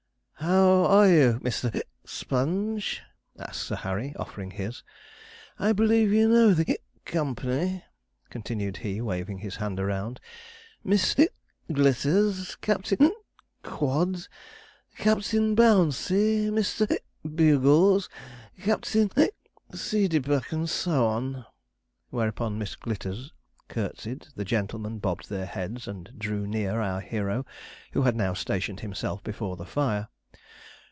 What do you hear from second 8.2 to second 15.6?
continued he, waving his hand around; 'Miss Glitters, Captain Quod, Captain